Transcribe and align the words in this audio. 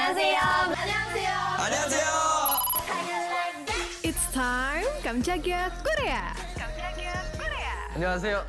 안녕하세요. 0.00 0.40
안녕하세요. 0.72 1.32
안녕하세요. 1.60 2.08
It's 4.02 4.32
time 4.32 4.88
깜짝이야 5.04 5.68
Korea. 5.84 6.32
안녕하세요. 7.94 8.40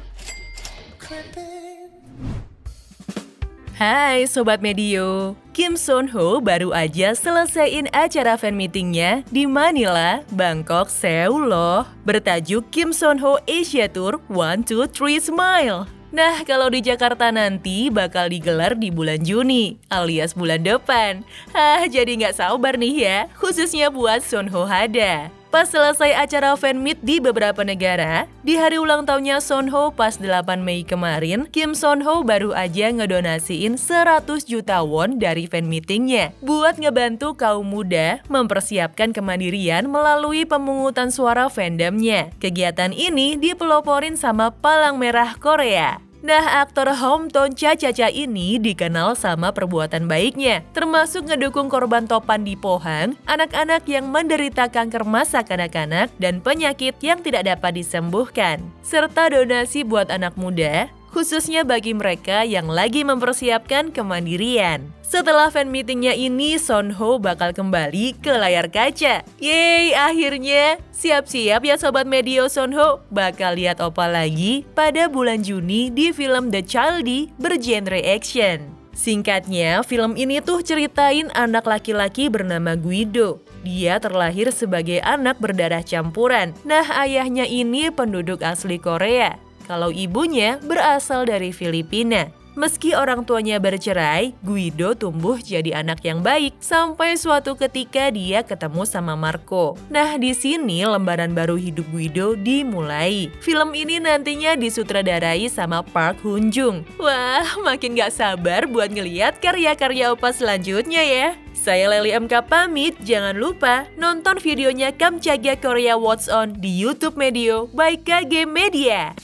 Hai 3.78 4.24
Sobat 4.24 4.64
Medio, 4.64 5.36
Kim 5.52 5.76
Son 5.76 6.08
Ho 6.16 6.40
baru 6.40 6.72
aja 6.72 7.12
selesaiin 7.12 7.92
acara 7.92 8.40
fan 8.40 8.56
meetingnya 8.56 9.28
di 9.28 9.44
Manila, 9.44 10.24
Bangkok, 10.32 10.88
Seoul 10.88 11.52
loh. 11.52 11.84
Bertajuk 12.08 12.72
Kim 12.72 12.96
Son 12.96 13.20
Ho 13.20 13.36
Asia 13.44 13.92
Tour 13.92 14.24
1, 14.32 14.64
2, 14.64 14.88
3 14.96 15.20
Smile. 15.20 15.92
Nah, 16.13 16.45
kalau 16.45 16.69
di 16.69 16.85
Jakarta 16.85 17.33
nanti 17.33 17.89
bakal 17.89 18.29
digelar 18.29 18.77
di 18.77 18.93
bulan 18.93 19.25
Juni, 19.25 19.81
alias 19.89 20.37
bulan 20.37 20.61
depan. 20.61 21.25
Hah, 21.57 21.89
jadi 21.89 22.21
nggak 22.21 22.37
sabar 22.37 22.77
nih 22.77 22.95
ya, 23.01 23.19
khususnya 23.41 23.89
buat 23.89 24.21
Son 24.21 24.53
Hada. 24.53 25.42
Pas 25.53 25.69
selesai 25.69 26.17
acara 26.17 26.57
fan 26.57 26.81
meet 26.81 26.97
di 27.05 27.21
beberapa 27.21 27.61
negara, 27.61 28.25
di 28.41 28.57
hari 28.57 28.81
ulang 28.81 29.05
tahunnya 29.05 29.37
Son 29.45 29.69
Ho 29.69 29.93
pas 29.93 30.17
8 30.17 30.65
Mei 30.65 30.81
kemarin, 30.81 31.45
Kim 31.53 31.77
Son 31.77 32.01
Ho 32.09 32.25
baru 32.25 32.57
aja 32.57 32.89
ngedonasiin 32.89 33.77
100 33.77 34.49
juta 34.49 34.81
won 34.81 35.21
dari 35.21 35.45
fan 35.45 35.69
meetingnya 35.69 36.33
buat 36.41 36.81
ngebantu 36.81 37.37
kaum 37.37 37.69
muda 37.69 38.25
mempersiapkan 38.33 39.13
kemandirian 39.13 39.93
melalui 39.93 40.49
pemungutan 40.49 41.13
suara 41.13 41.53
fandomnya. 41.53 42.33
Kegiatan 42.41 42.97
ini 42.97 43.37
dipeloporin 43.37 44.17
sama 44.17 44.57
Palang 44.57 44.97
Merah 44.97 45.37
Korea. 45.37 46.12
Nah, 46.23 46.63
aktor 46.63 46.87
hometown 46.87 47.51
Cha 47.59 47.75
ini 48.07 48.55
dikenal 48.55 49.19
sama 49.19 49.51
perbuatan 49.51 50.07
baiknya, 50.07 50.63
termasuk 50.71 51.27
ngedukung 51.27 51.67
korban 51.67 52.07
topan 52.07 52.47
di 52.47 52.55
Pohang, 52.55 53.19
anak-anak 53.27 53.83
yang 53.91 54.07
menderita 54.07 54.71
kanker 54.71 55.03
masa 55.03 55.43
kanak-kanak, 55.43 56.15
dan 56.23 56.39
penyakit 56.39 56.95
yang 57.03 57.19
tidak 57.27 57.51
dapat 57.51 57.83
disembuhkan, 57.83 58.63
serta 58.87 59.35
donasi 59.35 59.83
buat 59.83 60.15
anak 60.15 60.39
muda, 60.39 60.87
khususnya 61.13 61.63
bagi 61.63 61.93
mereka 61.93 62.43
yang 62.43 62.67
lagi 62.73 63.05
mempersiapkan 63.05 63.93
kemandirian. 63.93 64.89
Setelah 65.05 65.53
fan 65.53 65.69
meetingnya 65.69 66.17
ini, 66.17 66.57
Son 66.57 66.89
Ho 66.97 67.21
bakal 67.21 67.53
kembali 67.53 68.17
ke 68.17 68.33
layar 68.33 68.73
kaca. 68.73 69.21
Yeay, 69.37 69.93
akhirnya 69.93 70.81
siap-siap 70.89 71.69
ya 71.69 71.77
Sobat 71.77 72.09
Medio 72.09 72.49
Son 72.49 72.73
Ho 72.73 73.05
bakal 73.13 73.61
lihat 73.61 73.85
Opa 73.85 74.09
lagi 74.09 74.65
pada 74.73 75.13
bulan 75.13 75.45
Juni 75.45 75.93
di 75.93 76.17
film 76.17 76.49
The 76.49 76.65
Childy 76.65 77.29
bergenre 77.37 78.01
action. 78.01 78.73
Singkatnya, 78.97 79.85
film 79.85 80.17
ini 80.17 80.41
tuh 80.41 80.65
ceritain 80.65 81.29
anak 81.37 81.69
laki-laki 81.69 82.33
bernama 82.33 82.73
Guido. 82.77 83.41
Dia 83.65 84.01
terlahir 84.01 84.49
sebagai 84.53 85.01
anak 85.05 85.41
berdarah 85.41 85.85
campuran. 85.85 86.57
Nah, 86.65 86.85
ayahnya 87.05 87.45
ini 87.45 87.89
penduduk 87.93 88.41
asli 88.45 88.81
Korea 88.81 89.52
kalau 89.73 89.89
ibunya 89.89 90.61
berasal 90.61 91.25
dari 91.25 91.49
Filipina. 91.49 92.29
Meski 92.53 92.93
orang 92.93 93.25
tuanya 93.25 93.57
bercerai, 93.57 94.37
Guido 94.45 94.93
tumbuh 94.93 95.41
jadi 95.41 95.81
anak 95.81 96.05
yang 96.05 96.21
baik 96.21 96.61
sampai 96.61 97.17
suatu 97.17 97.57
ketika 97.57 98.13
dia 98.13 98.45
ketemu 98.45 98.85
sama 98.85 99.17
Marco. 99.17 99.81
Nah, 99.89 100.21
di 100.21 100.37
sini 100.37 100.85
lembaran 100.85 101.33
baru 101.33 101.57
hidup 101.57 101.89
Guido 101.89 102.37
dimulai. 102.37 103.33
Film 103.41 103.73
ini 103.73 103.97
nantinya 104.05 104.53
disutradarai 104.53 105.49
sama 105.49 105.81
Park 105.81 106.21
Hoon 106.21 106.53
Jung. 106.53 106.85
Wah, 107.01 107.57
makin 107.65 107.97
gak 107.97 108.13
sabar 108.13 108.69
buat 108.69 108.93
ngeliat 108.93 109.41
karya-karya 109.41 110.13
opa 110.13 110.37
selanjutnya 110.37 111.01
ya. 111.01 111.29
Saya 111.57 111.89
Leli 111.89 112.13
MK 112.13 112.53
pamit, 112.53 113.01
jangan 113.01 113.33
lupa 113.33 113.89
nonton 113.97 114.37
videonya 114.37 114.93
Kamchaga 114.93 115.57
Korea 115.57 115.97
What's 115.97 116.29
On 116.29 116.53
di 116.53 116.69
YouTube 116.69 117.17
Medio 117.17 117.73
by 117.73 117.97
KG 117.97 118.45
Media. 118.45 119.17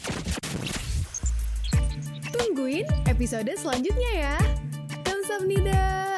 Tungguin 2.38 2.86
episode 3.10 3.50
selanjutnya 3.58 4.10
ya. 4.14 4.36
Kamsahamnida. 5.02 6.17